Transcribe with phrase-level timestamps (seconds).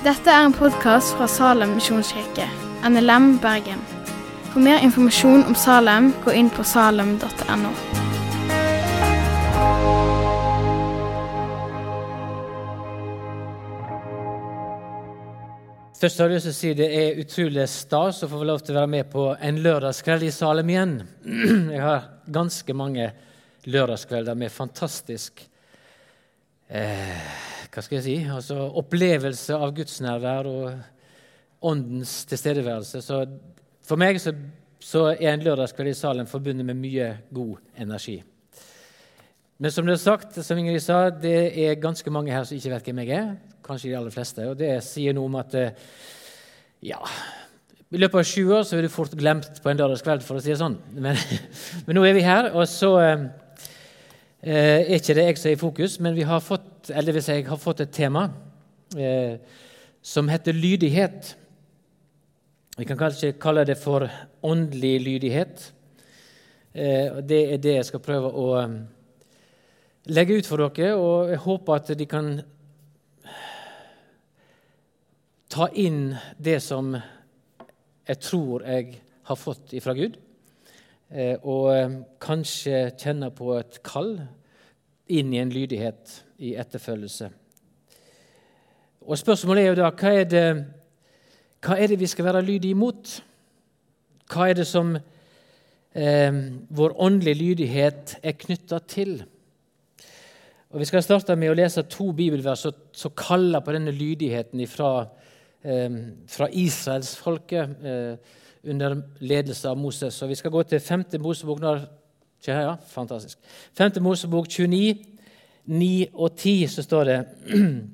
[0.00, 2.46] Dette er en podkast fra Salem misjonskirke,
[2.88, 3.82] NLM Bergen.
[4.48, 7.72] For mer informasjon om Salem, gå inn på salem.no.
[16.00, 18.72] Først har jeg lyst til å si Det er utrolig stas å få lov til
[18.72, 20.96] å være med på en lørdagskveld i Salem igjen.
[21.76, 23.12] Jeg har ganske mange
[23.68, 25.44] lørdagskvelder med fantastisk
[26.72, 33.02] eh, hva skal jeg si, altså opplevelse av Guds nærvær og åndens tilstedeværelse.
[33.04, 33.20] Så
[33.86, 34.32] for meg så,
[34.82, 38.18] så er en lørdagskveld i Salem forbundet med mye god energi.
[39.60, 42.72] Men som det er sagt, som Ingrid sa, det er ganske mange her som ikke
[42.72, 43.34] vet hvem jeg er
[43.66, 44.46] kanskje de aller fleste.
[44.48, 45.84] Og det sier noe om at eh,
[46.88, 46.98] ja,
[47.90, 50.42] i løpet av sju år så er du fort glemt på en lørdagskveld, for å
[50.42, 50.78] si det sånn.
[50.96, 51.18] Men,
[51.84, 52.94] men, nå er vi her, og så
[54.42, 57.28] eh, er ikke det jeg som er i fokus, men vi har fått, eller hvis
[57.28, 58.28] jeg har fått et tema
[58.96, 59.36] eh,
[60.02, 61.34] som heter lydighet.
[62.76, 64.08] Vi kan kanskje kalle det for
[64.42, 65.72] åndelig lydighet.
[66.72, 68.78] Eh, det er det jeg skal prøve å eh,
[70.14, 72.32] legge ut for dere, og jeg håper at de kan
[75.50, 76.94] ta inn det som
[78.10, 80.16] jeg tror jeg har fått ifra Gud,
[81.10, 84.16] eh, og eh, kanskje kjenne på et kall
[85.10, 87.30] inn i en lydighet i etterfølgelse.
[89.00, 90.46] Og Spørsmålet er jo da hva er det,
[91.64, 93.16] hva er det vi skal være lydige imot?
[94.30, 99.18] Hva er det som eh, vår åndelige lydighet er knytta til?
[100.70, 105.08] Og Vi skal starte med å lese to bibelvers som kaller på denne lydigheten ifra
[105.62, 105.96] eh,
[106.30, 108.36] fra israelsfolket eh,
[108.70, 110.14] under ledelse av Moses.
[110.14, 111.04] Så Vi skal gå til 5.
[111.18, 111.60] Mosebok.
[112.46, 113.38] Ja, fantastisk.
[113.76, 114.00] 5.
[114.00, 114.96] Mosebok 29,
[115.68, 117.18] 9 og 10 så står det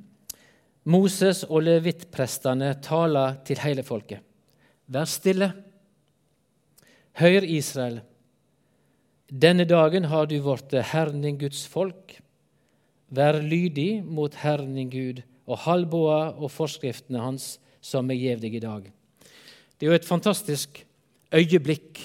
[0.94, 4.22] Moses og levittprestene taler til hele folket.
[4.86, 5.51] Vær stille.
[7.18, 8.01] Hør, Israel.
[9.27, 12.20] Denne dagen har du vårt Herren din Guds folk.
[13.11, 18.55] Vær lydig mot Herren din Gud og halvboa og forskriftene hans som jeg gjev deg
[18.58, 18.86] i dag.
[19.77, 20.85] Det er jo et fantastisk
[21.35, 22.01] øyeblikk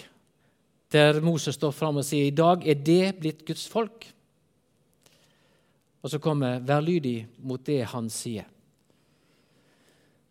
[0.91, 4.07] der Moses står fram og sier i dag er det blitt Guds folk.
[6.01, 8.49] Og så kommer 'vær lydig mot det han sier'.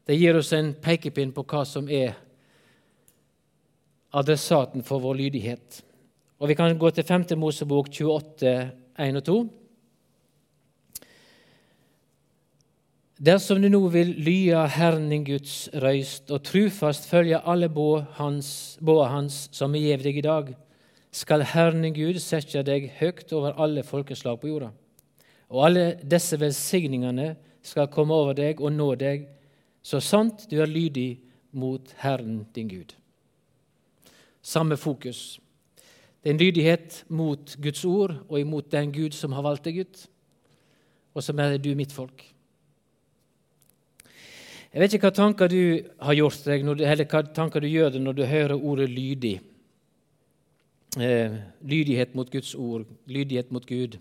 [0.06, 2.14] Det gir oss en pekepinn på hva som er
[4.12, 5.82] adressaten for vår lydighet.
[6.40, 7.38] Og Vi kan gå til 5.
[7.38, 9.59] Mosebok 28, 1 og 2.
[13.20, 18.78] Dersom du nå vil lya Herren din Guds røyst og trufast følge alle båa hans,
[18.80, 20.48] hans, som vi gjev deg i dag,
[21.12, 24.70] skal Herren din Gud sette deg høgt over alle folkeslag på jorda.
[25.52, 29.28] Og alle disse velsigningene skal komme over deg og nå deg,
[29.84, 31.20] så sant du er lydig
[31.52, 32.96] mot Herren din Gud.
[34.40, 35.36] Samme fokus.
[36.24, 39.84] Det er en lydighet mot Guds ord og imot den Gud som har valgt deg
[39.84, 40.04] ut,
[41.12, 42.30] og som er du mitt folk.
[44.70, 45.62] Jeg vet ikke hva tanker du
[45.98, 49.40] har gjort deg, eller hva tanker du gjør deg når du hører ordet lydig.
[50.98, 51.34] Eh,
[51.66, 53.96] lydighet mot Guds ord, lydighet mot Gud.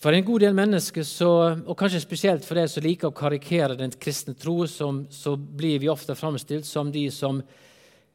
[0.00, 1.28] For en god del mennesker, så,
[1.66, 5.78] og kanskje spesielt for de som liker å karikere den kristne tro, som, så blir
[5.84, 7.42] vi ofte framstilt som de som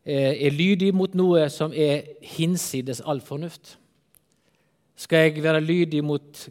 [0.06, 3.76] eh, er lydige mot noe som er hinsides all fornuft.
[4.98, 6.50] Skal jeg være lydig mot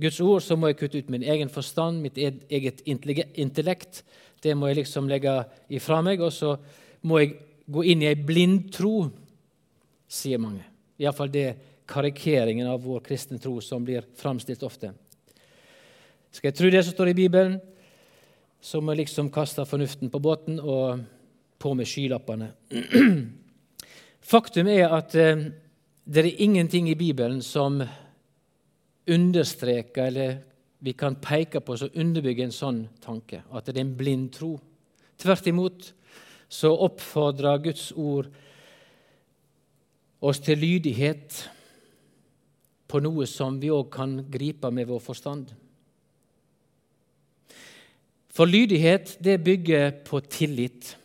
[0.00, 4.02] Guds ord, så må jeg kutte ut min egen forstand, mitt eget intellekt.
[4.42, 5.36] Det må jeg liksom legge
[5.70, 6.56] ifra meg, og så
[7.06, 7.36] må jeg
[7.70, 9.06] gå inn i ei blind tro,
[10.10, 10.64] sier mange.
[11.00, 11.46] Iallfall det
[11.90, 14.90] karikeringen av vår kristne tro som blir framstilt ofte.
[16.34, 17.58] Skal jeg tro det som står i Bibelen,
[18.64, 21.04] så må jeg liksom kaste fornuften på båten og
[21.60, 22.50] på med skylappene.
[24.34, 25.50] Faktum er at eh,
[26.04, 27.82] det er ingenting i Bibelen som
[29.10, 30.38] understreke eller
[30.84, 34.56] vi kan peke på som underbygger en sånn tanke, at det er en blind tro.
[35.20, 35.92] Tvert imot
[36.52, 38.28] så oppfordrer Guds ord
[40.24, 41.38] oss til lydighet
[42.88, 45.54] på noe som vi òg kan gripe med vår forstand.
[48.34, 50.96] For lydighet det bygger på tillit.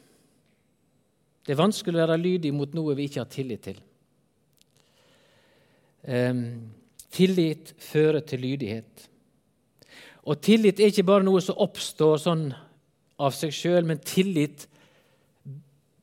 [1.46, 3.80] Det er vanskelig å være lydig mot noe vi ikke har tillit til.
[6.10, 6.44] Um,
[7.10, 9.10] Tillit fører til lydighet.
[10.30, 12.50] Og tillit er ikke bare noe som oppstår sånn
[13.20, 14.68] av seg sjøl, men tillit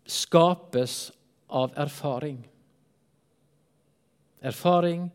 [0.06, 0.96] skapes
[1.48, 2.40] av erfaring.
[4.46, 5.06] Erfaring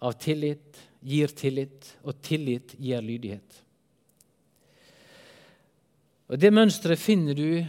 [0.00, 3.60] av tillit gir tillit, og tillit gir lydighet.
[6.30, 7.64] Og Det mønsteret finner du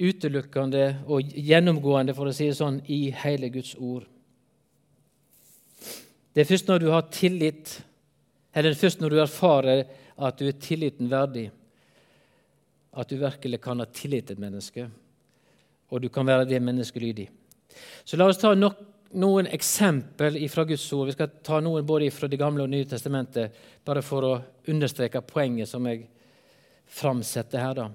[0.00, 4.06] utelukkende og gjennomgående for å si det sånn, i hele Guds ord.
[6.34, 7.72] Det er først når du har tillit,
[8.54, 9.84] eller først når du erfarer
[10.20, 11.48] at du er tilliten verdig,
[12.90, 14.86] at du virkelig kan ha tillit til et menneske,
[15.90, 17.28] og du kan være det mennesket lydig.
[18.04, 18.78] Så la oss ta nok,
[19.18, 21.08] noen eksempel fra Guds ord.
[21.08, 23.50] Vi skal ta noen både fra Det gamle og Nye testamentet,
[23.84, 24.36] bare for å
[24.70, 26.04] understreke poenget som jeg
[26.86, 27.74] framsetter her.
[27.74, 27.88] da.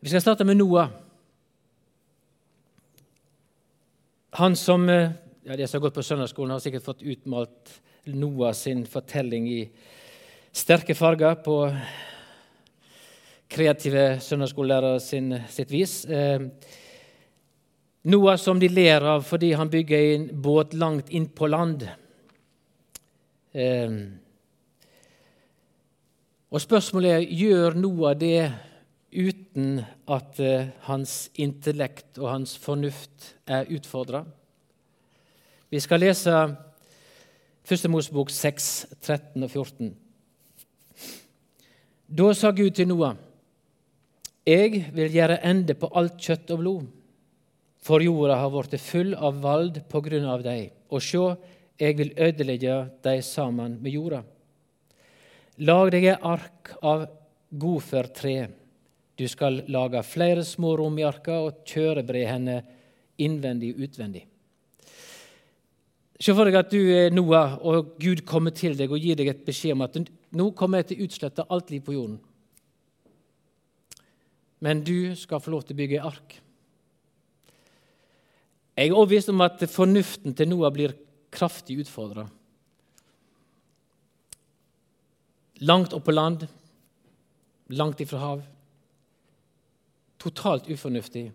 [0.00, 0.90] Vi skal starte med Noah.
[4.40, 5.12] Han som eh,
[5.44, 9.60] ja, De som har gått på søndagsskolen, har sikkert fått utmalt Noah sin fortelling i
[10.54, 11.56] sterke farger på
[13.52, 15.00] kreative søndagsskolelærere
[15.50, 16.04] sitt vis.
[16.04, 16.46] Eh,
[18.02, 21.88] Noah som de ler av fordi han bygger en båt langt inn på land.
[23.52, 23.96] Eh,
[26.52, 28.52] og Spørsmålet er gjør Noah det
[29.10, 34.22] uten at eh, hans intellekt og hans fornuft er utfordra.
[35.72, 36.32] Vi skal lese
[37.64, 37.86] 1.
[37.88, 38.64] Mosebok 6,
[39.00, 39.94] 13 og 14.
[42.12, 43.14] Da sa Gud til Noah.:
[44.44, 46.90] Jeg vil gjøre ende på alt kjøtt og blod,
[47.80, 50.74] for jorda har blitt full av vald på grunn av deg.
[50.92, 51.22] Og sjå,
[51.80, 52.74] jeg vil ødelegge
[53.08, 54.20] deg sammen med jorda.
[55.56, 57.06] Lag deg et ark av
[57.48, 58.50] godførtre.
[59.16, 62.58] Du skal lage flere små rom i arka og kjørebre henne
[63.16, 64.26] innvendig og utvendig.
[66.22, 69.32] Se for deg at du er Noah, og Gud kommer til deg og gir deg
[69.32, 69.96] et beskjed om at
[70.38, 72.20] nå kommer jeg til å utslette alt liv på jorden.
[74.62, 76.36] Men du skal få lov til å bygge ark.
[78.78, 80.94] Jeg er overbevist om at fornuften til Noah blir
[81.34, 82.28] kraftig utfordra.
[85.66, 86.46] Langt opp på land,
[87.74, 88.46] langt ifra hav.
[90.22, 91.32] Totalt ufornuftig.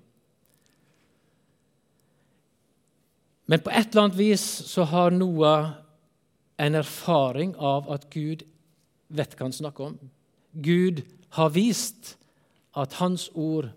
[3.47, 5.71] Men på et eller annet vis så har Noah
[6.59, 8.43] en erfaring av at Gud
[9.07, 9.99] vet hva han snakker om.
[10.51, 11.03] Gud
[11.37, 12.15] har vist
[12.77, 13.69] at hans ord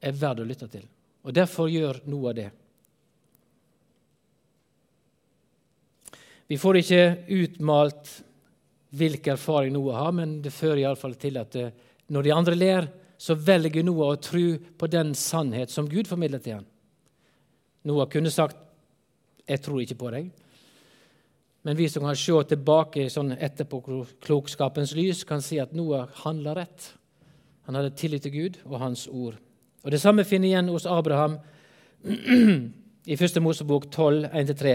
[0.00, 0.86] er verdt å lytte til.
[1.26, 2.48] Og Derfor gjør Noah det.
[6.50, 7.02] Vi får ikke
[7.36, 8.08] utmalt
[8.96, 11.70] hvilken erfaring Noah har, men det fører iallfall til at eh,
[12.10, 12.88] når de andre ler,
[13.20, 16.66] så velger Noah å tro på den sannhet som Gud formidler til ham.
[17.86, 18.58] Noah kunne sagt
[19.50, 20.30] 'Jeg tror ikke på deg'.
[21.62, 26.94] Men vi som kan se tilbake sånn etterpåklokskapens lys, kan si at Noah handla rett.
[27.66, 29.36] Han hadde tillit til Gud og Hans ord.
[29.84, 31.38] Og Det samme finner igjen hos Abraham
[33.12, 33.40] i 1.
[33.44, 34.74] Mosebok 12, 1-3.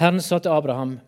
[0.00, 1.00] Herren sa til Abraham.: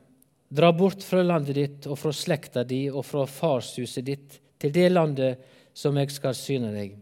[0.50, 4.90] Dra bort fra landet ditt og fra slekta di og fra farshuset ditt til det
[4.92, 5.38] landet
[5.74, 6.98] som jeg skal syne deg.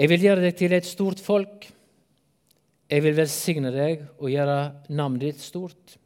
[0.00, 1.66] Jeg vil gjøre deg til et stort folk
[2.90, 4.58] jeg vil velsigne deg og gjøre
[4.90, 5.96] navnet ditt stort.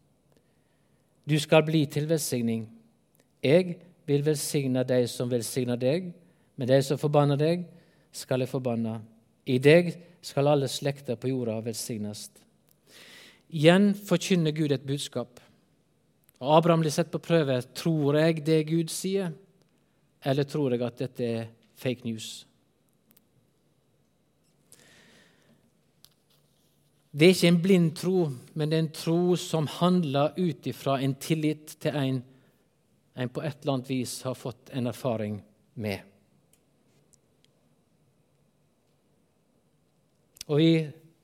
[1.24, 2.66] Du skal bli til velsigning.
[3.44, 6.10] Jeg vil velsigne deg som velsigner deg,
[6.56, 7.64] men de som forbanner deg,
[8.12, 8.98] skal jeg forbanne.
[9.48, 9.94] I deg
[10.24, 12.28] skal alle slekter på jorda velsignes.
[13.54, 15.40] Igjen forkynner Gud et budskap.
[16.44, 17.62] Og Abraham blir sett på prøve.
[17.76, 19.32] Tror jeg det Gud sier,
[20.24, 21.46] eller tror jeg at dette er
[21.80, 22.44] fake news?
[27.14, 28.20] Det er ikke en blind tro,
[28.58, 32.22] men det er en tro som handler ut ifra en tillit til en
[33.14, 35.38] en på et eller annet vis har fått en erfaring
[35.74, 36.00] med.
[40.46, 40.70] Og vi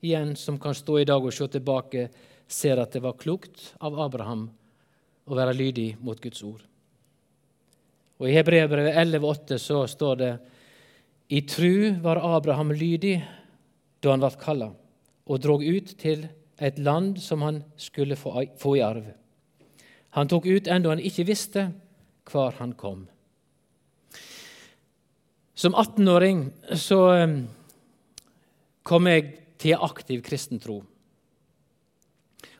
[0.01, 2.07] igjen, som kan stå i dag og se tilbake,
[2.47, 4.47] ser at det var klokt av Abraham
[5.27, 6.63] å være lydig mot Guds ord.
[8.21, 10.31] Og I Hebreabrevet 11,8 så står det
[11.31, 13.19] i tru var Abraham lydig
[14.01, 14.71] da han ble kalla
[15.31, 16.27] og drog ut til
[16.61, 18.43] et land som han skulle få,
[18.75, 19.05] i arv.
[20.17, 21.69] Han tok ut enda han ikke visste
[22.27, 23.05] hvor han kom.
[25.55, 27.35] Som 18-åring så ehm,
[28.83, 30.81] kom jeg til aktiv kristen tro.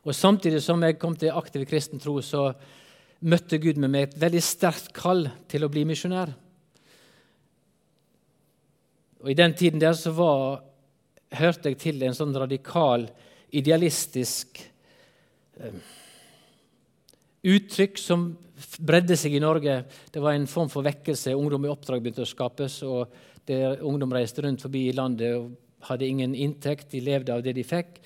[0.01, 2.51] Og Samtidig som jeg kom til aktiv kristen tro, så
[3.22, 6.34] møtte Gud med meg et veldig sterkt kall til å bli misjonær.
[9.22, 10.63] Og I den tiden der så var
[11.40, 13.08] hørte jeg til en sånn radikal,
[13.56, 14.62] idealistisk
[15.60, 15.76] eh,
[17.52, 18.30] uttrykk som
[18.86, 19.82] bredde seg i Norge.
[20.14, 21.36] Det var en form for vekkelse.
[21.36, 22.82] Ungdom i oppdrag begynte å skapes.
[22.86, 23.12] og
[23.82, 25.56] Ungdom reiste rundt forbi i landet og
[25.90, 26.92] hadde ingen inntekt.
[26.94, 27.98] De levde av det de fikk.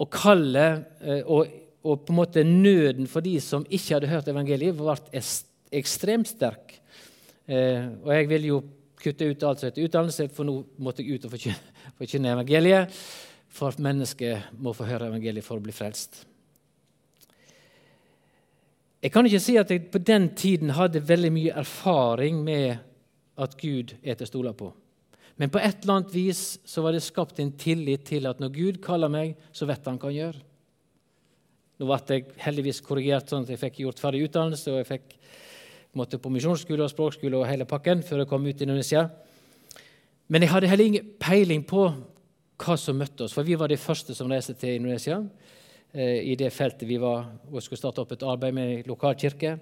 [0.00, 4.28] Og kallet eh, og og på en måte nøden for de som ikke hadde hørt
[4.28, 5.22] evangeliet, ble
[5.80, 6.74] ekstremt sterk.
[7.48, 8.58] Eh, og jeg vil jo
[9.00, 11.36] kutte ut alt som heter utdannelse, for nå måtte jeg ut og
[12.00, 13.00] forkynne evangeliet.
[13.50, 16.22] For at mennesket må få høre evangeliet for å bli frelst.
[19.00, 22.76] Jeg kan ikke si at jeg på den tiden hadde veldig mye erfaring med
[23.40, 24.68] at Gud er til å stole på.
[25.40, 28.52] Men på et eller annet vis så var det skapt en tillit til at når
[28.52, 30.40] Gud kaller meg, så vet han hva han gjør.
[31.80, 35.14] Nå ble jeg heldigvis korrigert sånn at jeg fikk gjort ferdig utdannelse, og jeg fikk
[35.96, 39.08] måtte på misjonsskole og språkskole og hele pakken før jeg kom ut i Indonesia.
[40.30, 41.88] Men jeg hadde heller ingen peiling på
[42.60, 45.18] hva som møtte oss, for vi var de første som reiste til Indonesia.
[45.92, 49.56] Eh, i det feltet vi var og skulle starte opp et arbeid med lokalkirke.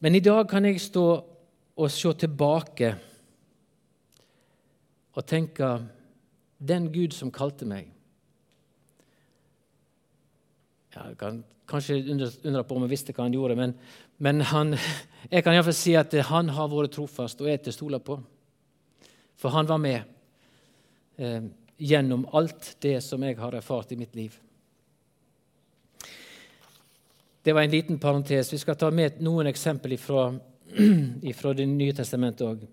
[0.00, 1.06] Men i dag kan jeg stå
[1.78, 2.94] og se tilbake
[5.12, 5.68] og tenke
[6.58, 7.90] den Gud som kalte meg
[10.98, 13.74] ja, Jeg kan kanskje undre på om jeg visste hva han gjorde, men,
[14.18, 14.74] men han,
[15.32, 18.18] jeg kan iallfall si at han har vært trofast og er til å stole på.
[19.38, 20.02] For han var med.
[21.18, 21.42] Eh,
[21.78, 24.34] gjennom alt det som jeg har erfart i mitt liv.
[27.42, 28.52] Det var en liten parentes.
[28.52, 30.32] Vi skal ta med noen eksempler fra,
[31.54, 32.66] Det nye testamentet òg.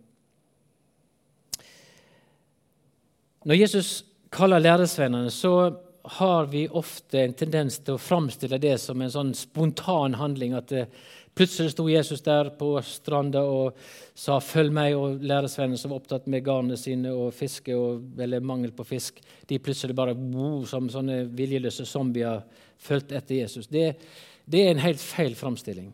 [3.46, 4.04] Når Jesus
[4.34, 5.85] kaller læresvennene, så
[6.20, 10.54] har vi ofte en tendens til å framstille det som en sånn spontan handling.
[10.58, 10.88] At det,
[11.36, 13.76] Plutselig sto Jesus der på stranda og
[14.16, 18.40] sa 'følg meg', og læresvennene som var opptatt med garnene sine og fiske, og, eller
[18.40, 22.42] mangel på fisk, de plutselig bare wow, som sånne viljeløse zombier
[22.78, 23.68] fulgte etter Jesus.
[23.68, 23.98] Det,
[24.46, 25.94] det er en helt feil framstilling.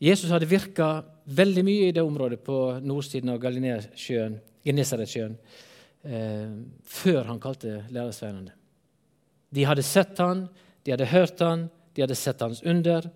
[0.00, 5.36] Jesus hadde virka veldig mye i det området på nordsiden av Genesaretsjøen,
[6.06, 6.52] eh,
[6.86, 8.54] før han kalte læresvennene.
[9.50, 10.46] De hadde sett han,
[10.84, 13.08] de hadde hørt han, de hadde sett hans under.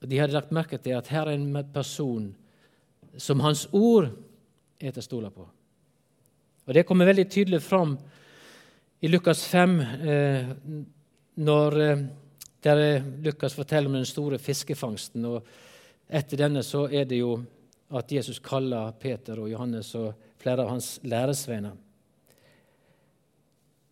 [0.00, 2.30] Og De hadde lagt merke til at her er en person
[3.20, 4.08] som hans ord
[4.80, 5.44] er til å stole på.
[6.66, 7.98] Og Det kommer veldig tydelig fram
[9.00, 10.50] i Lukas 5, eh,
[11.40, 12.04] når eh,
[12.62, 15.24] der Lukas forteller om den store fiskefangsten.
[15.24, 15.46] og
[16.08, 17.38] Etter denne så er det jo
[17.96, 21.76] at Jesus kaller Peter og Johannes og flere av hans læresvenner.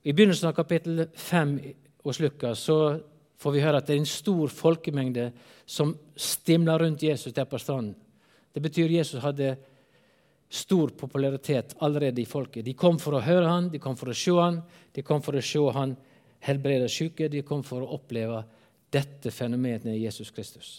[0.08, 1.54] I begynnelsen av kapittel 5
[2.06, 2.78] hos Lukas så
[3.38, 5.30] får vi høre at det er en stor folkemengde
[5.68, 7.96] som stimler rundt Jesus der på stranden.
[8.52, 9.56] Det betyr Jesus hadde
[10.48, 12.64] stor popularitet allerede i folket.
[12.64, 14.62] De kom for å høre han, de kom for å se han,
[14.94, 15.92] de kom for å se han
[16.48, 18.40] helbrede syke, de kom for å oppleve
[18.90, 20.78] dette fenomenet Jesus Kristus.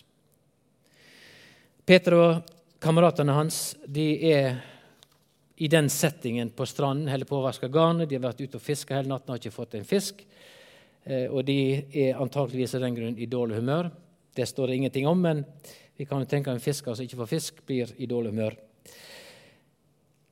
[1.85, 2.49] Peter og
[2.81, 4.57] kameratene hans de er
[5.59, 8.07] i den settingen på stranden, holder på å vaske garnet.
[8.07, 10.21] De har vært ute og fiska hele natten og har ikke fått en fisk.
[11.03, 11.57] Eh, og de
[11.91, 13.89] er antakeligvis av den grunn i dårlig humør.
[14.35, 15.43] Det står det ingenting om, men
[15.99, 18.55] vi kan jo tenke at en fisker som ikke får fisk, blir i dårlig humør.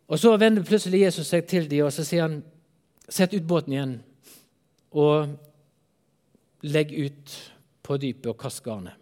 [0.07, 2.39] Og Så vender plutselig Jesus seg til dem og så sier han,
[3.09, 3.97] sett ut båten igjen
[4.95, 5.35] og
[6.63, 7.35] legg ut
[7.83, 8.95] på dypet og kast garnet.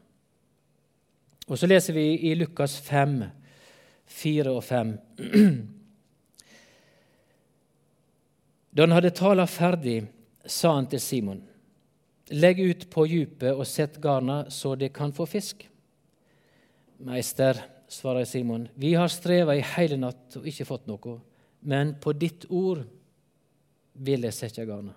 [1.46, 3.20] Og Så leser vi i Lukas 5,
[4.10, 4.98] 4 og 5.
[8.76, 10.04] Da han hadde tala ferdig,
[10.46, 11.40] sa han til Simon
[12.34, 15.60] Legg ut på djupet og sett garna så de kan få fisk.
[17.06, 21.20] Meister, svarer Simon, vi har streva i hele natt og ikke fått noe,
[21.62, 22.82] men på ditt ord
[23.94, 24.96] vil jeg sette garna.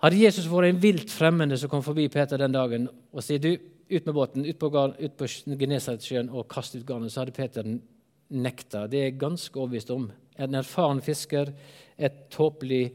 [0.00, 3.50] Hadde Jesus vært en vilt fremmede som kom forbi Peter den dagen og sier du,
[3.90, 7.66] ut med båten, ut på, ut på Genesaretsjøen og kast ut garnet, så hadde Peter
[7.66, 8.86] nekta.
[8.86, 10.06] Det er jeg ganske overbevist om.
[10.40, 11.52] En erfaren fisker,
[12.00, 12.94] et tåpelig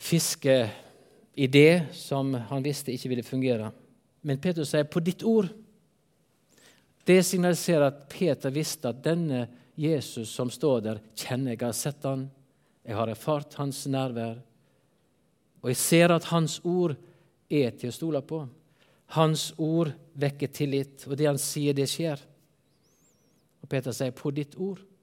[0.00, 3.70] fiskeidé som han visste ikke ville fungere.
[4.24, 5.52] Men Peter sier 'på ditt ord'.
[7.04, 11.60] Det signaliserer at Peter visste at denne Jesus som står der, kjenner jeg.
[11.60, 12.30] har sett han,
[12.84, 14.38] jeg har erfart hans nærvær.
[15.62, 16.96] Og jeg ser at hans ord
[17.50, 18.48] er til å stole på.
[19.06, 22.20] Hans ord vekker tillit, og det han sier, det skjer.
[23.62, 24.93] Og Peter sier 'på ditt ord'.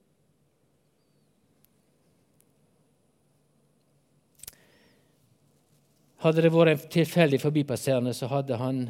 [6.22, 8.82] Hadde det vært en tilfeldig forbipasserende så hadde han,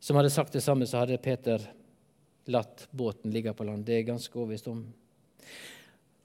[0.00, 1.60] som hadde sagt det samme, så hadde Peter
[2.48, 3.84] latt båten ligge på land.
[3.84, 4.80] Det er jeg ganske overbevist om.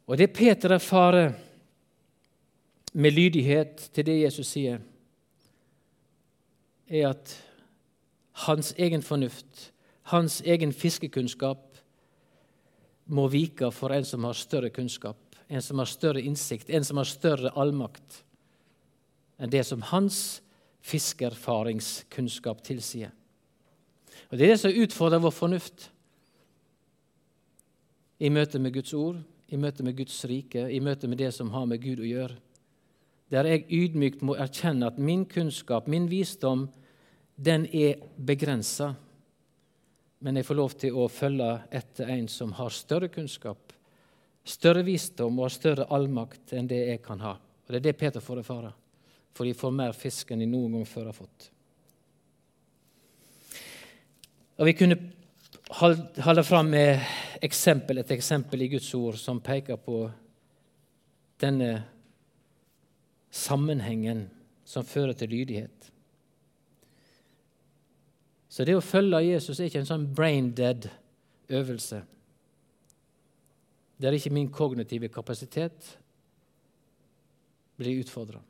[0.07, 1.33] Og det Peter erfarer
[2.93, 4.79] med lydighet til det Jesus sier,
[6.87, 7.35] er at
[8.47, 9.69] hans egen fornuft,
[10.15, 11.67] hans egen fiskekunnskap,
[13.11, 15.19] må vike for en som har større kunnskap,
[15.51, 18.23] en som har større innsikt, en som har større allmakt
[19.41, 20.41] enn det som hans
[20.85, 23.11] fiskerfaringskunnskap tilsier.
[24.29, 25.89] Og Det er det som utfordrer vår fornuft
[28.21, 29.17] i møte med Guds ord,
[29.49, 32.37] i møte med Guds rike, i møte med det som har med Gud å gjøre.
[33.31, 36.69] Der jeg ydmykt må erkjenne at min kunnskap, min visdom,
[37.35, 38.93] den er begrensa.
[40.21, 43.73] Men jeg får lov til å følge etter en som har større kunnskap,
[44.45, 47.33] større visdom og større allmakt enn det jeg kan ha.
[47.39, 48.73] Og Det er det Peter får erfare,
[49.33, 51.49] for de får mer fisk enn de noen gang før har fått.
[54.61, 54.99] Og Vi kunne
[55.71, 56.99] holde fram med
[57.41, 60.03] eksempel et eksempel i Guds ord som peker på
[61.41, 61.71] denne
[63.31, 64.27] sammenhengen
[64.67, 65.87] som fører til lydighet.
[68.51, 70.89] Så det å følge Jesus er ikke en sånn brain dead
[71.49, 72.01] øvelse.
[74.01, 75.95] Der ikke min kognitive kapasitet
[77.79, 78.41] blir utfordra.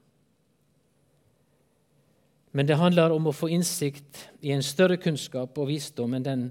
[2.51, 6.49] Men det handler om å få innsikt i en større kunnskap og visdom enn den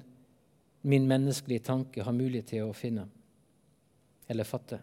[0.83, 3.04] min menneskelige tanke har mulighet til å finne
[4.30, 4.78] eller fatte.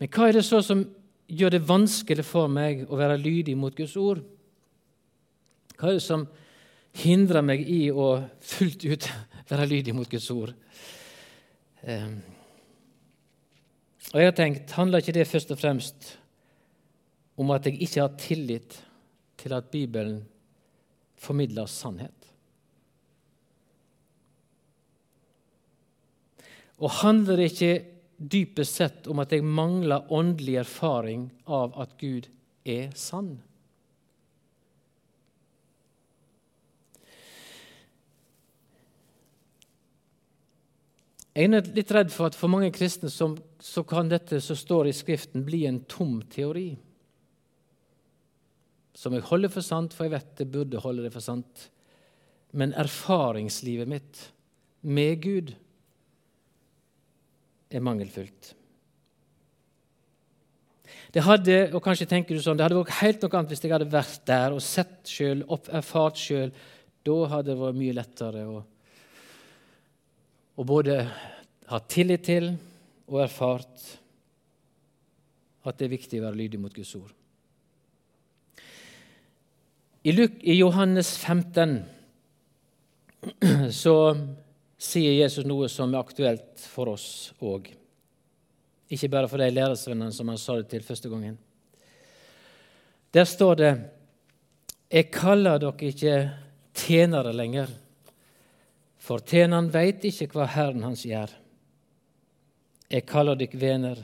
[0.00, 0.82] Men hva er det så som
[1.30, 4.22] gjør det vanskelig for meg å være lydig mot Guds ord?
[5.76, 6.24] Hva er det som
[7.04, 9.08] hindrer meg i å fullt ut
[9.52, 10.54] være lydig mot Guds ord?
[11.82, 12.18] Um,
[14.12, 16.10] og jeg har tenkt, Handler ikke det først og fremst
[17.40, 18.76] om at jeg ikke har tillit
[19.42, 20.20] til at Bibelen
[21.18, 22.28] formidler sannhet?
[26.82, 27.72] Og handler det ikke
[28.32, 32.30] dypest sett om at jeg mangler åndelig erfaring av at Gud
[32.66, 33.36] er sann?
[41.32, 44.90] Jeg er litt redd for at for mange kristne som, så kan dette som står
[44.90, 46.74] i Skriften, bli en tom teori.
[48.96, 51.68] Som jeg holder for sant, for jeg vet det burde holde det for sant.
[52.52, 54.26] Men erfaringslivet mitt
[54.82, 55.54] med Gud
[57.72, 58.52] er mangelfullt.
[61.12, 63.72] Det hadde og kanskje tenker du sånn, det hadde vært helt noe annet hvis jeg
[63.74, 66.52] hadde vært der og sett sjøl, erfart sjøl.
[67.04, 68.60] Da hadde det vært mye lettere å,
[70.56, 71.00] å både
[71.68, 72.52] ha tillit til
[73.08, 73.88] og erfart
[75.68, 77.12] at det er viktig å være lydig mot Guds ord.
[80.02, 80.12] I,
[80.58, 81.84] Johannes 15
[83.70, 83.96] så
[84.82, 87.06] sier Jesus noe som er aktuelt for oss
[87.38, 87.68] òg.
[88.92, 91.36] Ikke bare for de læresvennene som han sa det til første gangen.
[93.14, 93.72] Der står det
[94.92, 96.16] Jeg kaller dere ikke
[96.74, 97.70] tjenere lenger,
[98.98, 101.30] for tjeneren veit ikke hva Herren hans gjør.
[102.90, 104.02] Jeg kaller dere venner,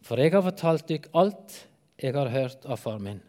[0.00, 1.58] for jeg har fortalt dere alt
[2.00, 3.20] jeg har hørt av far min.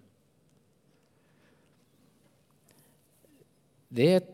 [3.96, 4.30] Det er et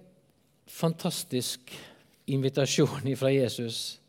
[0.67, 1.73] fantastisk
[2.27, 4.01] invitasjon fra Jesus.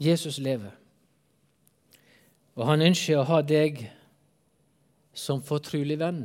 [0.00, 0.70] Jesus lever,
[2.54, 3.80] og han ønsker å ha deg
[5.14, 6.20] som fortrolig venn.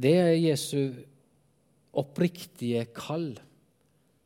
[0.00, 0.92] Det er Jesu
[1.92, 3.32] oppriktige kall.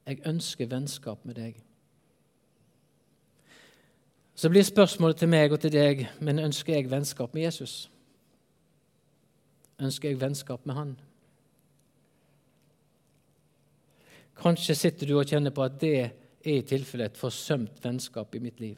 [0.06, 1.63] Jeg ønsker vennskap med deg.
[4.34, 7.88] Så blir spørsmålet til meg og til deg men ønsker jeg vennskap med Jesus.
[9.80, 10.94] Ønsker jeg vennskap med Han?
[14.34, 16.10] Kanskje sitter du og kjenner på at det er
[16.44, 18.76] i tilfelle et forsømt vennskap i mitt liv.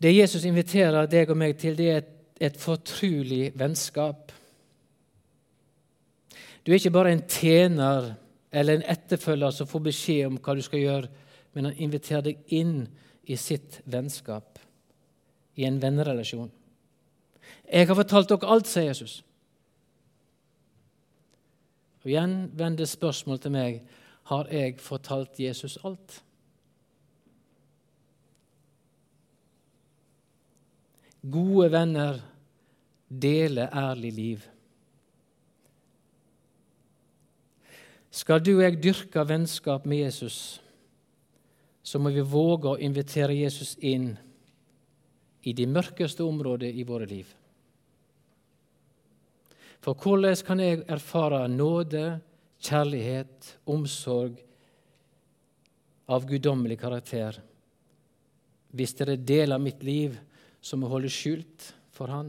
[0.00, 4.32] Det Jesus inviterer deg og meg til, det er et, et fortrulig vennskap.
[6.64, 8.14] Du er ikke bare en tjener
[8.52, 11.10] eller en etterfølger som får beskjed om hva du skal gjøre
[11.52, 12.84] men han inviterer deg inn
[13.30, 14.58] i sitt vennskap,
[15.58, 16.50] i en vennerelasjon.
[17.70, 19.20] Jeg har fortalt dere alt, sier Jesus.
[22.00, 23.80] Og Igjen vender spørsmålet til meg
[24.30, 26.20] har jeg fortalt Jesus alt.
[31.20, 32.22] Gode venner
[33.10, 34.46] deler ærlig liv.
[38.10, 40.62] Skal du og jeg dyrke vennskap med Jesus,
[41.90, 44.12] så må vi våge å invitere Jesus inn
[45.42, 47.26] i de mørkeste områdene i våre liv.
[49.82, 52.20] For hvordan kan jeg erfare nåde,
[52.62, 54.36] kjærlighet, omsorg
[56.10, 57.38] av guddommelig karakter
[58.76, 60.14] hvis det er del av mitt liv
[60.62, 62.28] som må holdes skjult for Han?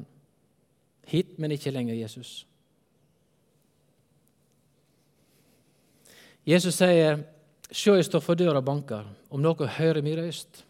[1.12, 2.48] Hit, men ikke lenger Jesus.
[6.48, 7.22] Jesus sier
[7.72, 9.06] 'Se, jeg står for døra og banker.
[9.32, 10.66] Om noen hører min røyst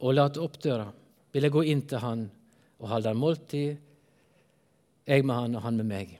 [0.00, 0.92] og later opp døra,
[1.32, 2.30] vil jeg gå inn til han
[2.78, 3.76] og holde en måltid,
[5.06, 6.18] jeg med han og han med meg.'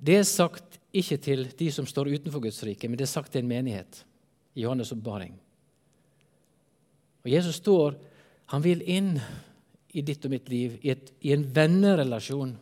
[0.00, 3.32] Det er sagt ikke til de som står utenfor Guds rike, men det er sagt
[3.32, 4.04] til en menighet
[4.54, 5.34] i Johannes' oppbaring.
[7.24, 7.94] Og Jesus står,
[8.46, 9.18] han vil inn
[9.92, 12.54] i ditt og mitt liv, i, et, i en vennerelasjon.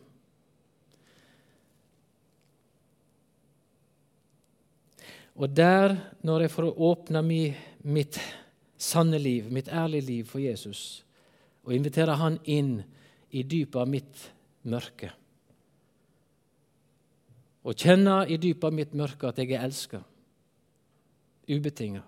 [5.39, 8.19] Og der, når jeg får åpne mitt
[8.79, 11.05] sanne liv, mitt ærlige liv for Jesus,
[11.63, 12.81] og inviterer Han inn
[13.31, 14.25] i dypet av mitt
[14.67, 15.13] mørke,
[17.63, 20.01] og kjenner i dypet av mitt mørke at jeg er elska,
[21.49, 22.03] ubetinga,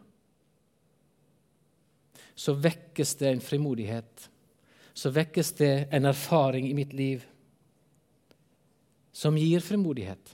[2.36, 4.30] så vekkes det en frimodighet.
[4.94, 7.24] Så vekkes det en erfaring i mitt liv
[9.13, 10.34] som gir frimodighet.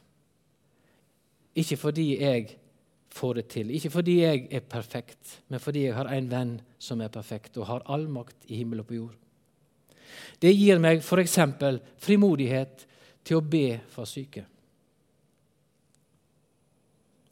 [1.57, 2.55] Ikke fordi jeg
[3.17, 7.01] får det til, ikke fordi jeg er perfekt, men fordi jeg har en venn som
[7.01, 9.15] er perfekt og har all makt i himmel og på jord.
[10.41, 11.39] Det gir meg f.eks.
[12.01, 12.85] frimodighet
[13.25, 14.45] til å be for syke.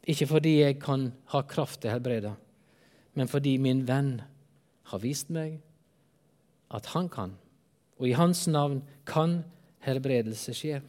[0.06, 2.34] Ikke fordi jeg kan ha kraft til å helbrede,
[3.14, 4.20] men fordi min venn
[4.90, 5.58] har vist meg
[6.74, 7.34] at han kan,
[7.98, 9.40] og i hans navn kan
[9.86, 10.80] helbredelse skje.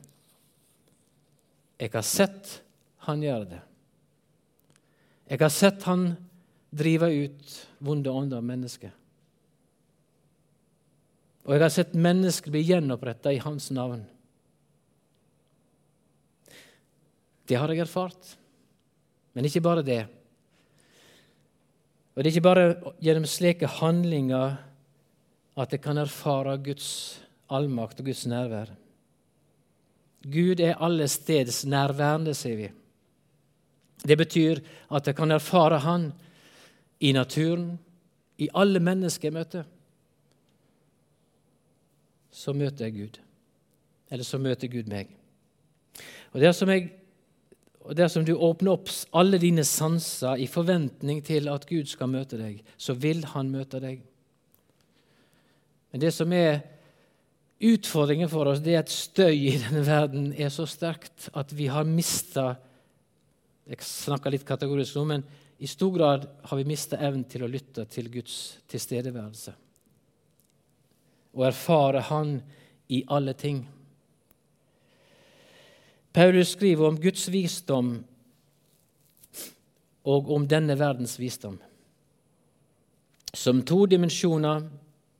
[1.77, 2.59] Jeg har sett
[3.07, 3.63] han gjøre det.
[5.27, 6.13] Jeg har sett han
[6.71, 8.93] drive ut vonde ånder av mennesker.
[11.47, 14.03] Og jeg har sett mennesker bli gjenoppretta i hans navn.
[17.47, 18.35] Det har jeg erfart.
[19.35, 20.01] Men ikke bare det.
[22.15, 24.57] Og Det er ikke bare gjennom slike handlinger
[25.57, 26.89] at jeg kan erfare Guds
[27.53, 28.71] allmakt og Guds nærvær.
[30.27, 32.71] Gud er alle steds nærværende, sier vi.
[34.05, 34.61] Det betyr
[34.93, 36.11] at jeg kan erfare Han
[36.99, 37.79] i naturen,
[38.37, 39.63] i alle mennesker jeg møter.
[42.31, 43.19] Så møter jeg Gud.
[44.11, 45.09] Eller så møter Gud meg.
[46.33, 46.91] Og Dersom jeg
[47.87, 52.35] og dersom du åpner opp alle dine sanser i forventning til at Gud skal møte
[52.39, 54.01] deg, så vil Han møte deg.
[55.91, 56.65] Men det som er
[57.63, 61.69] utfordringen for oss, det er at støy i denne verden er så sterkt at vi
[61.71, 62.57] har mista
[63.67, 65.23] Jeg snakker litt kategorisk nå, men
[65.59, 69.55] i stor grad har vi mista evnen til å lytte til Guds tilstedeværelse
[71.37, 72.41] og erfare Han
[72.89, 73.59] i alle ting.
[76.13, 77.91] Paulus skriver om Guds visdom
[80.07, 81.59] og om denne verdens visdom.
[83.33, 84.63] Som to dimensjoner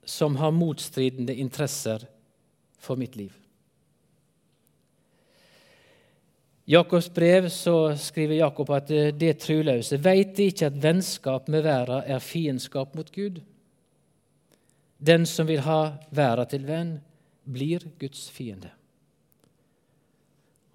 [0.07, 2.07] som har motstridende interesser
[2.79, 3.33] for mitt liv.
[6.55, 12.03] I Jakobs brev så skriver Jakob at det truløse veit ikke at vennskap med verden
[12.03, 13.39] er fiendskap mot Gud.
[14.99, 16.97] Den som vil ha verden til venn,
[17.47, 18.73] blir Guds fiende.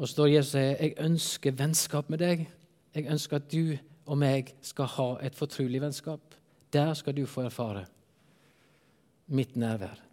[0.01, 2.47] Og står Jesus og sier, 'Jeg ønsker vennskap med deg.'
[2.95, 3.77] 'Jeg ønsker at du
[4.07, 6.35] og meg skal ha et fortrolig vennskap.'
[6.73, 7.85] Der skal du få erfare
[9.29, 10.12] mitt nærvær.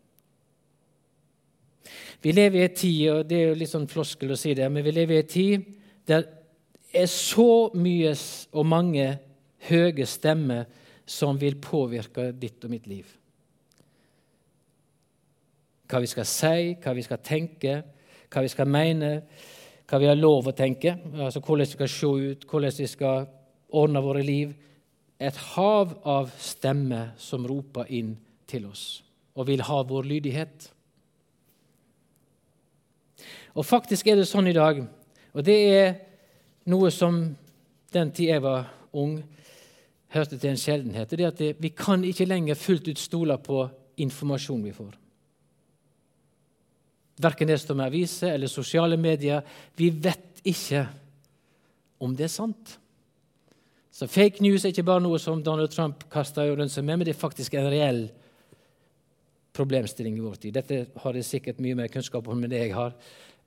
[2.21, 4.67] Vi lever i en tid, og det er jo litt sånn floskel å si det,
[4.71, 5.67] men vi lever i en tid
[6.09, 6.25] der
[6.95, 8.15] er så mye
[8.57, 9.05] og mange
[9.69, 10.65] høye stemmer
[11.09, 13.05] som vil påvirke ditt og mitt liv.
[15.89, 17.79] Hva vi skal si, hva vi skal tenke,
[18.29, 19.13] hva vi skal mene
[19.89, 23.29] hva vi har lov å tenke, altså hvordan vi skal se ut, hvordan vi skal
[23.73, 24.51] ordne våre liv.
[25.19, 28.13] Et hav av stemmer som roper inn
[28.49, 29.01] til oss
[29.39, 30.69] og vil ha vår lydighet.
[33.55, 34.81] Og faktisk er det sånn i dag,
[35.33, 35.93] og det er
[36.69, 37.21] noe som
[37.93, 39.19] den tid jeg var ung,
[40.13, 41.09] hørte til en sjeldenhet.
[41.09, 44.93] det er at Vi kan ikke lenger fullt ut stole på informasjon vi får.
[47.19, 49.41] Verken det står med aviser eller sosiale medier.
[49.75, 50.87] Vi vet ikke
[51.99, 52.77] om det er sant.
[53.91, 57.05] Så fake news er ikke bare noe som Donald Trump kaster rundt seg med, men
[57.05, 58.05] det er faktisk en reell
[59.51, 60.55] problemstilling i vår tid.
[60.55, 62.95] Dette har jeg sikkert mye mer kunnskap om enn det jeg har.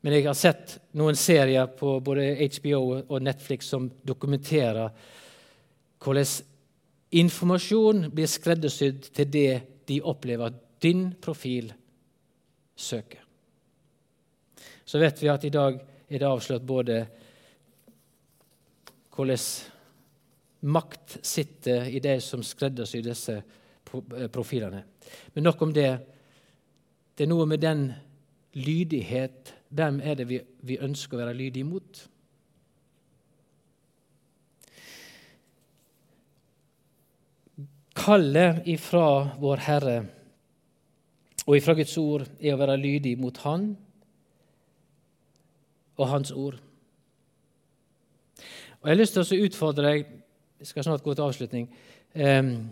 [0.03, 4.91] Men jeg har sett noen serier på både HBO og Netflix som dokumenterer
[6.03, 6.33] hvordan
[7.23, 9.51] informasjon blir skreddersydd til det
[9.87, 11.71] de opplever at din profil
[12.75, 13.23] søker
[14.93, 15.79] så vet vi at i dag
[16.12, 16.97] er det avslørt både
[19.12, 19.38] hvordan
[20.69, 24.83] makt sitter i de som skreddersyr disse eh, profilene.
[25.33, 25.91] Men nok om det.
[27.17, 27.87] Det er noe med den
[28.55, 32.03] lydighet Hvem er det vi, vi ønsker å være lydige mot?
[37.97, 39.07] Kallet ifra
[39.41, 39.97] Vår Herre
[41.47, 43.73] og ifra Guds ord er å være lydig mot Han
[45.99, 46.61] og Hans ord.
[48.81, 50.07] Og Jeg har lyst til å utfordre deg
[50.62, 51.65] Jeg skal snart gå til avslutning.
[52.15, 52.71] Um,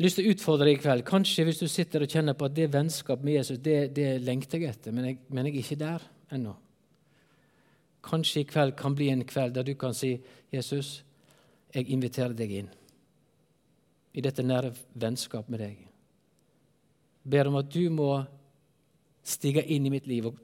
[0.00, 1.04] lyst til å utfordre deg i kveld.
[1.08, 4.62] Kanskje hvis du sitter og kjenner på at det vennskap med Jesus det, det lengter
[4.62, 6.56] jeg etter, men jeg, men jeg er ikke der ennå.
[8.06, 11.04] Kanskje i kveld kan bli en kveld der du kan si, 'Jesus,
[11.74, 12.70] jeg inviterer deg inn
[14.14, 15.86] i dette nære vennskap med deg.'
[17.30, 18.24] Ber om at du må
[19.22, 20.26] stige inn i mitt liv.
[20.26, 20.38] og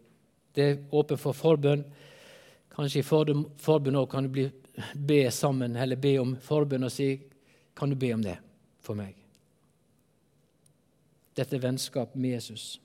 [0.54, 1.84] Det er åpent for forbønn.
[2.70, 4.50] Kanskje i forbønn òg kan du bli,
[4.94, 7.20] be sammen, eller be om forbønn og si,
[7.74, 8.38] 'Kan du be om det
[8.80, 9.25] for meg?'
[11.36, 12.76] Dette vennskap med Jesus.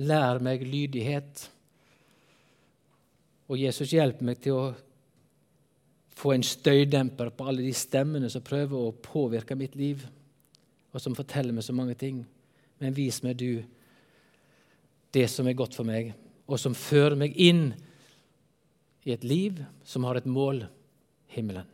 [0.00, 1.42] Lær meg lydighet.
[3.50, 4.70] Og Jesus, hjelp meg til å
[6.20, 10.04] få en støydemper på alle de stemmene som prøver å påvirke mitt liv,
[10.92, 12.22] og som forteller meg så mange ting.
[12.80, 13.62] Men vis meg du
[15.14, 16.12] det som er godt for meg,
[16.46, 17.70] og som fører meg inn
[19.06, 20.64] i et liv som har et mål
[21.34, 21.66] himmelen.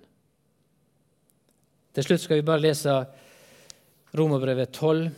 [1.96, 2.92] Til slutt skal vi bare lese
[4.16, 5.10] Romerbrevet 12,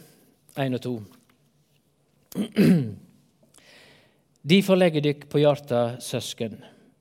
[0.59, 0.93] 1 og 2.
[4.53, 6.57] Derfor legger dykk på hjarta, søsken,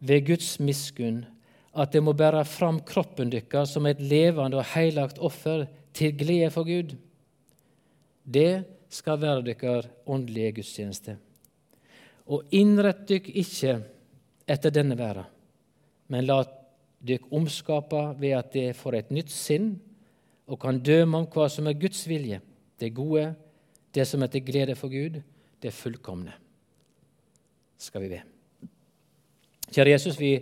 [0.06, 1.24] ved Guds miskunn,
[1.74, 5.66] at det må bære fram kroppen dykkar som et levende og heilagt offer
[5.98, 6.94] til glede for Gud.
[8.22, 11.18] Det skal være dykkar åndelige gudstjeneste.
[12.30, 13.80] Og innrett dykk ikke
[14.46, 15.26] etter denne verda,
[16.14, 16.44] men la
[17.08, 19.80] dykk omskapa ved at det får et nytt sinn
[20.48, 22.40] og kan døme om hva som er Guds vilje,
[22.80, 23.34] det gode,
[23.94, 25.20] det som er til glede for Gud,
[25.62, 26.34] det fullkomne.
[27.78, 28.22] Skal vi be.
[29.68, 30.38] Kjære Jesus, vi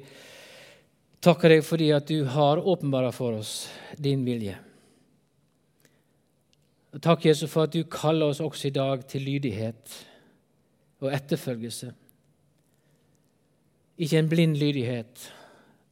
[1.26, 3.66] takker deg fordi at du har åpenbara for oss
[3.98, 4.56] din vilje.
[7.02, 9.96] Takk, Jesus, for at du kaller oss også i dag til lydighet
[11.04, 11.92] og etterfølgelse.
[13.98, 15.34] Ikke en blind lydighet,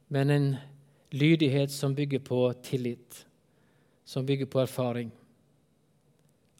[0.08, 0.48] men en
[1.12, 3.26] lydighet som bygger på tillit,
[4.14, 5.10] som bygger på erfaring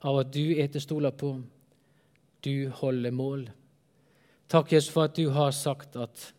[0.04, 1.30] av at du er til å stole på.
[2.44, 3.44] Du holder mål.
[4.50, 6.32] Takk, Jesus, for at du har sagt at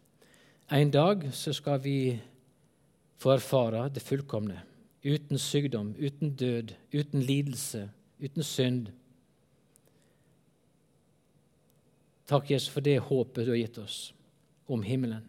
[0.76, 1.98] en dag så skal vi
[3.22, 4.60] få erfare det fullkomne.
[5.06, 7.88] Uten sykdom, uten død, uten lidelse,
[8.20, 8.90] uten synd.
[12.28, 14.00] Takk, Jesus, for det håpet du har gitt oss
[14.68, 15.24] om himmelen.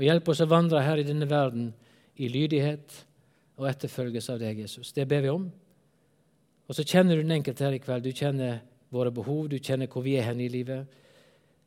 [0.00, 1.70] Og Hjelp oss å vandre her i denne verden
[2.16, 3.04] i lydighet
[3.60, 4.92] og etterfølges av deg, Jesus.
[4.96, 5.44] Det ber vi om.
[6.66, 8.06] Og så kjenner du den enkelte her i kveld.
[8.06, 10.88] Du kjenner våre behov, du kjenner hvor vi er hen i livet.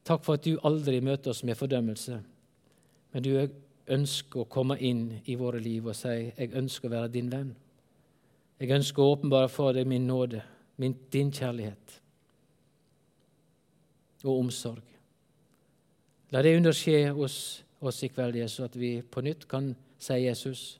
[0.03, 2.17] Takk for at du aldri møter oss med fordømmelse,
[3.13, 3.35] men du
[3.93, 7.55] ønsker å komme inn i våre liv og si 'Jeg ønsker å være din venn'.
[8.59, 10.41] Jeg ønsker å åpenbare for deg min nåde,
[10.77, 12.01] min, din kjærlighet
[14.23, 14.83] og omsorg.
[16.31, 20.79] La det underskje hos oss i kveld, Jesus, at vi på nytt kan si, 'Jesus,